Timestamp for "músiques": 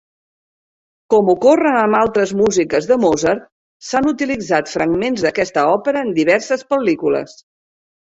2.39-2.87